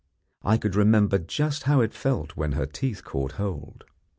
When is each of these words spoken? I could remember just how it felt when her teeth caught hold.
I 0.43 0.57
could 0.57 0.73
remember 0.75 1.19
just 1.19 1.61
how 1.69 1.81
it 1.81 1.93
felt 1.93 2.31
when 2.35 2.53
her 2.53 2.65
teeth 2.65 3.03
caught 3.03 3.33
hold. 3.33 3.83